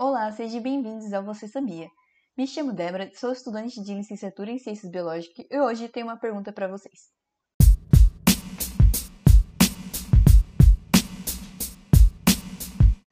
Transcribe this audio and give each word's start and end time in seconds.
Olá, 0.00 0.30
sejam 0.30 0.62
bem-vindos 0.62 1.12
ao 1.12 1.24
Você 1.24 1.48
Sabia. 1.48 1.90
Me 2.36 2.46
chamo 2.46 2.72
Débora, 2.72 3.10
sou 3.16 3.32
estudante 3.32 3.82
de 3.82 3.92
licenciatura 3.92 4.48
em 4.48 4.56
Ciências 4.56 4.88
Biológicas 4.88 5.44
e 5.50 5.58
hoje 5.58 5.88
tenho 5.88 6.06
uma 6.06 6.16
pergunta 6.16 6.52
para 6.52 6.68
vocês. 6.68 7.10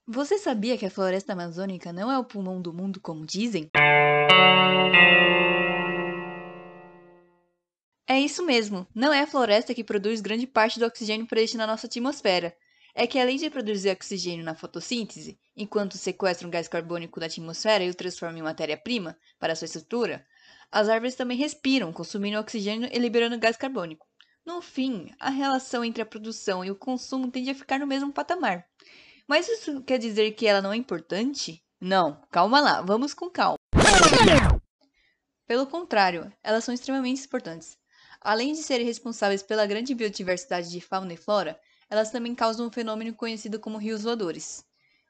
Você 0.06 0.38
sabia 0.38 0.78
que 0.78 0.86
a 0.86 0.90
floresta 0.90 1.32
amazônica 1.32 1.92
não 1.92 2.08
é 2.08 2.16
o 2.16 2.24
pulmão 2.24 2.62
do 2.62 2.72
mundo, 2.72 3.00
como 3.00 3.26
dizem? 3.26 3.68
É 8.08 8.20
isso 8.20 8.46
mesmo, 8.46 8.86
não 8.94 9.12
é 9.12 9.22
a 9.22 9.26
floresta 9.26 9.74
que 9.74 9.82
produz 9.82 10.20
grande 10.20 10.46
parte 10.46 10.78
do 10.78 10.86
oxigênio 10.86 11.26
presente 11.26 11.56
na 11.56 11.66
nossa 11.66 11.88
atmosfera. 11.88 12.56
É 12.98 13.06
que 13.06 13.18
além 13.18 13.36
de 13.36 13.50
produzir 13.50 13.90
oxigênio 13.90 14.42
na 14.42 14.54
fotossíntese, 14.54 15.38
enquanto 15.54 15.98
sequestra 15.98 16.48
um 16.48 16.50
gás 16.50 16.66
carbônico 16.66 17.20
da 17.20 17.26
atmosfera 17.26 17.84
e 17.84 17.90
o 17.90 17.94
transforma 17.94 18.38
em 18.38 18.42
matéria-prima 18.42 19.18
para 19.38 19.54
sua 19.54 19.66
estrutura, 19.66 20.26
as 20.72 20.88
árvores 20.88 21.14
também 21.14 21.36
respiram, 21.36 21.92
consumindo 21.92 22.38
oxigênio 22.38 22.88
e 22.90 22.98
liberando 22.98 23.38
gás 23.38 23.54
carbônico. 23.54 24.06
No 24.46 24.62
fim, 24.62 25.10
a 25.20 25.28
relação 25.28 25.84
entre 25.84 26.00
a 26.00 26.06
produção 26.06 26.64
e 26.64 26.70
o 26.70 26.74
consumo 26.74 27.30
tende 27.30 27.50
a 27.50 27.54
ficar 27.54 27.78
no 27.78 27.86
mesmo 27.86 28.10
patamar. 28.10 28.64
Mas 29.28 29.46
isso 29.46 29.82
quer 29.82 29.98
dizer 29.98 30.32
que 30.32 30.46
ela 30.46 30.62
não 30.62 30.72
é 30.72 30.76
importante? 30.76 31.62
Não, 31.78 32.22
calma 32.30 32.60
lá, 32.60 32.80
vamos 32.80 33.12
com 33.12 33.28
calma. 33.28 33.58
Pelo 35.46 35.66
contrário, 35.66 36.32
elas 36.42 36.64
são 36.64 36.72
extremamente 36.72 37.26
importantes. 37.26 37.76
Além 38.22 38.54
de 38.54 38.62
serem 38.62 38.86
responsáveis 38.86 39.42
pela 39.42 39.66
grande 39.66 39.94
biodiversidade 39.94 40.70
de 40.70 40.80
fauna 40.80 41.12
e 41.12 41.16
flora, 41.18 41.60
elas 41.88 42.10
também 42.10 42.34
causam 42.34 42.66
um 42.66 42.70
fenômeno 42.70 43.14
conhecido 43.14 43.58
como 43.58 43.78
rios 43.78 44.02
voadores. 44.02 44.64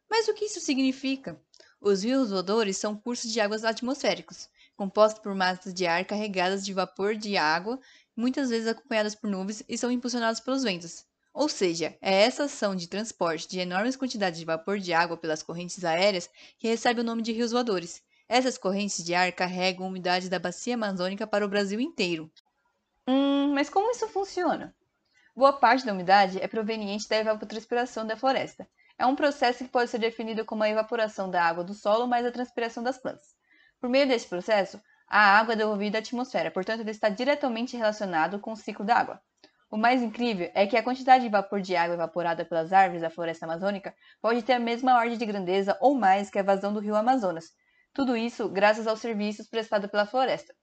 Mas 0.08 0.28
o 0.28 0.34
que 0.34 0.44
isso 0.44 0.60
significa? 0.60 1.40
Os 1.80 2.02
rios 2.02 2.30
voadores 2.30 2.76
são 2.76 2.96
cursos 2.96 3.32
de 3.32 3.40
águas 3.40 3.64
atmosféricos, 3.64 4.48
compostos 4.76 5.22
por 5.22 5.34
massas 5.34 5.74
de 5.74 5.86
ar 5.86 6.04
carregadas 6.04 6.64
de 6.64 6.72
vapor 6.72 7.14
de 7.14 7.36
água, 7.36 7.78
muitas 8.16 8.50
vezes 8.50 8.68
acompanhadas 8.68 9.14
por 9.14 9.28
nuvens 9.28 9.62
e 9.68 9.76
são 9.76 9.90
impulsionados 9.90 10.40
pelos 10.40 10.62
ventos. 10.62 11.04
Ou 11.34 11.48
seja, 11.48 11.96
é 12.00 12.22
essa 12.22 12.44
ação 12.44 12.74
de 12.74 12.88
transporte 12.88 13.46
de 13.46 13.58
enormes 13.58 13.94
quantidades 13.94 14.38
de 14.38 14.46
vapor 14.46 14.78
de 14.78 14.92
água 14.94 15.18
pelas 15.18 15.42
correntes 15.42 15.84
aéreas 15.84 16.30
que 16.58 16.66
recebe 16.66 17.02
o 17.02 17.04
nome 17.04 17.20
de 17.20 17.32
rios 17.32 17.52
voadores. 17.52 18.02
Essas 18.28 18.56
correntes 18.56 19.04
de 19.04 19.14
ar 19.14 19.30
carregam 19.32 19.86
umidade 19.86 20.30
da 20.30 20.38
bacia 20.38 20.74
amazônica 20.74 21.26
para 21.26 21.44
o 21.44 21.48
Brasil 21.48 21.78
inteiro. 21.78 22.30
Hum, 23.06 23.52
mas 23.52 23.68
como 23.68 23.90
isso 23.90 24.08
funciona? 24.08 24.74
Boa 25.36 25.52
parte 25.52 25.84
da 25.84 25.92
umidade 25.92 26.40
é 26.40 26.48
proveniente 26.48 27.06
da 27.06 27.16
evapotranspiração 27.16 28.06
da 28.06 28.16
floresta. 28.16 28.66
É 28.98 29.04
um 29.04 29.14
processo 29.14 29.62
que 29.62 29.70
pode 29.70 29.90
ser 29.90 29.98
definido 29.98 30.46
como 30.46 30.62
a 30.62 30.70
evaporação 30.70 31.30
da 31.30 31.44
água 31.44 31.62
do 31.62 31.74
solo 31.74 32.06
mais 32.06 32.24
a 32.24 32.32
transpiração 32.32 32.82
das 32.82 32.96
plantas. 32.96 33.34
Por 33.78 33.90
meio 33.90 34.08
desse 34.08 34.26
processo, 34.26 34.80
a 35.06 35.38
água 35.38 35.52
é 35.52 35.56
devolvida 35.56 35.98
à 35.98 36.00
atmosfera, 36.00 36.50
portanto, 36.50 36.80
ele 36.80 36.90
está 36.90 37.10
diretamente 37.10 37.76
relacionado 37.76 38.40
com 38.40 38.52
o 38.52 38.56
ciclo 38.56 38.82
da 38.82 38.96
água. 38.96 39.20
O 39.70 39.76
mais 39.76 40.00
incrível 40.00 40.50
é 40.54 40.66
que 40.66 40.74
a 40.74 40.82
quantidade 40.82 41.24
de 41.24 41.30
vapor 41.30 41.60
de 41.60 41.76
água 41.76 41.96
evaporada 41.96 42.42
pelas 42.42 42.72
árvores 42.72 43.02
da 43.02 43.10
floresta 43.10 43.44
amazônica 43.44 43.94
pode 44.22 44.42
ter 44.42 44.54
a 44.54 44.58
mesma 44.58 44.96
ordem 44.96 45.18
de 45.18 45.26
grandeza 45.26 45.76
ou 45.82 45.94
mais 45.94 46.30
que 46.30 46.38
a 46.38 46.42
vazão 46.42 46.72
do 46.72 46.80
rio 46.80 46.96
Amazonas. 46.96 47.50
Tudo 47.92 48.16
isso 48.16 48.48
graças 48.48 48.86
aos 48.86 49.00
serviços 49.00 49.46
prestados 49.46 49.90
pela 49.90 50.06
floresta. 50.06 50.54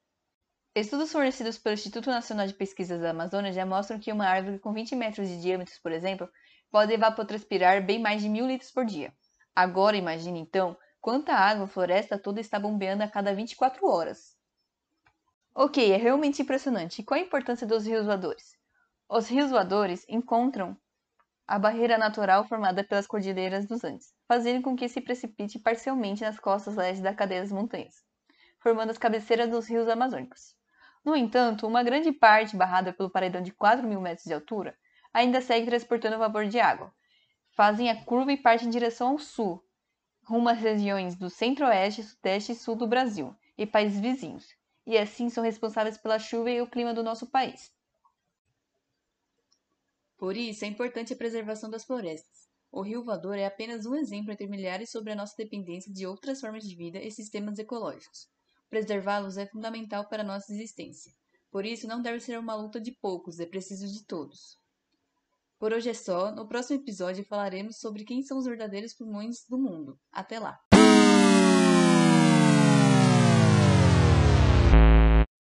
Estudos 0.75 1.11
fornecidos 1.11 1.59
pelo 1.59 1.75
Instituto 1.75 2.09
Nacional 2.09 2.47
de 2.47 2.53
Pesquisas 2.55 2.99
da 2.99 3.11
Amazônia 3.11 3.53
já 3.53 3.63
mostram 3.63 3.99
que 3.99 4.11
uma 4.11 4.25
árvore 4.25 4.57
com 4.57 4.73
20 4.73 4.95
metros 4.95 5.29
de 5.29 5.39
diâmetro, 5.39 5.71
por 5.83 5.91
exemplo, 5.91 6.27
pode 6.71 6.91
evapotranspirar 6.91 7.85
bem 7.85 7.99
mais 7.99 8.23
de 8.23 8.27
mil 8.27 8.47
litros 8.47 8.71
por 8.71 8.83
dia. 8.83 9.13
Agora 9.55 9.95
imagine 9.95 10.39
então 10.39 10.75
quanta 10.99 11.31
água 11.31 11.65
a 11.65 11.67
floresta 11.67 12.17
toda 12.17 12.41
está 12.41 12.59
bombeando 12.59 13.03
a 13.03 13.07
cada 13.07 13.35
24 13.35 13.85
horas. 13.85 14.35
Ok, 15.53 15.91
é 15.91 15.95
realmente 15.95 16.41
impressionante. 16.41 17.01
E 17.01 17.05
qual 17.05 17.19
a 17.19 17.23
importância 17.23 17.67
dos 17.67 17.85
rios 17.85 18.07
voadores? 18.07 18.57
Os 19.07 19.27
rios 19.27 19.51
voadores 19.51 20.03
encontram 20.09 20.75
a 21.45 21.59
barreira 21.59 21.99
natural 21.99 22.47
formada 22.47 22.83
pelas 22.83 23.05
cordilheiras 23.05 23.67
dos 23.67 23.83
Andes, 23.83 24.11
fazendo 24.27 24.63
com 24.63 24.75
que 24.75 24.89
se 24.89 25.01
precipite 25.01 25.59
parcialmente 25.59 26.23
nas 26.23 26.39
costas 26.39 26.75
leste 26.75 27.03
da 27.03 27.13
cadeia 27.13 27.41
das 27.41 27.51
montanhas, 27.51 28.03
formando 28.59 28.89
as 28.89 28.97
cabeceiras 28.97 29.51
dos 29.51 29.67
rios 29.67 29.87
amazônicos. 29.87 30.62
No 31.03 31.15
entanto, 31.15 31.67
uma 31.67 31.83
grande 31.83 32.11
parte, 32.11 32.55
barrada 32.55 32.93
pelo 32.93 33.09
paredão 33.09 33.41
de 33.41 33.51
4 33.51 33.85
mil 33.85 33.99
metros 33.99 34.25
de 34.25 34.33
altura, 34.33 34.77
ainda 35.13 35.41
segue 35.41 35.65
transportando 35.65 36.17
vapor 36.17 36.47
de 36.47 36.59
água. 36.59 36.93
Fazem 37.51 37.89
a 37.89 38.03
curva 38.03 38.31
e 38.31 38.37
partem 38.37 38.67
em 38.67 38.71
direção 38.71 39.09
ao 39.09 39.19
sul, 39.19 39.63
rumo 40.23 40.49
às 40.49 40.59
regiões 40.59 41.15
do 41.15 41.29
centro-oeste, 41.29 42.03
sudeste 42.03 42.53
e 42.53 42.55
sul 42.55 42.75
do 42.75 42.87
Brasil 42.87 43.35
e 43.57 43.65
países 43.65 43.99
vizinhos, 43.99 44.47
e 44.87 44.97
assim 44.97 45.29
são 45.29 45.43
responsáveis 45.43 45.97
pela 45.97 46.17
chuva 46.17 46.49
e 46.49 46.61
o 46.61 46.67
clima 46.67 46.93
do 46.93 47.03
nosso 47.03 47.27
país. 47.27 47.71
Por 50.17 50.37
isso, 50.37 50.63
é 50.63 50.67
importante 50.69 51.11
a 51.13 51.17
preservação 51.17 51.69
das 51.69 51.83
florestas. 51.83 52.47
O 52.71 52.81
rio 52.81 53.03
voador 53.03 53.37
é 53.37 53.45
apenas 53.45 53.85
um 53.85 53.93
exemplo 53.93 54.31
entre 54.31 54.47
milhares 54.47 54.89
sobre 54.89 55.11
a 55.11 55.15
nossa 55.15 55.35
dependência 55.37 55.93
de 55.93 56.07
outras 56.07 56.39
formas 56.39 56.63
de 56.63 56.75
vida 56.75 56.97
e 56.97 57.11
sistemas 57.11 57.59
ecológicos. 57.59 58.27
Preservá-los 58.73 59.37
é 59.37 59.45
fundamental 59.45 60.09
para 60.09 60.23
nossa 60.23 60.51
existência. 60.51 61.13
Por 61.51 61.63
isso, 61.63 61.85
não 61.87 62.01
deve 62.01 62.19
ser 62.19 62.39
uma 62.39 62.55
luta 62.55 62.81
de 62.81 62.91
poucos, 62.91 63.39
é 63.39 63.45
preciso 63.45 63.87
de 63.87 64.03
todos. 64.03 64.57
Por 65.59 65.71
hoje 65.71 65.91
é 65.91 65.93
só. 65.93 66.31
No 66.31 66.47
próximo 66.47 66.81
episódio 66.81 67.23
falaremos 67.23 67.77
sobre 67.77 68.03
quem 68.03 68.23
são 68.23 68.39
os 68.39 68.45
verdadeiros 68.45 68.95
pulmões 68.95 69.45
do 69.47 69.59
mundo. 69.59 69.99
Até 70.11 70.39
lá! 70.39 70.59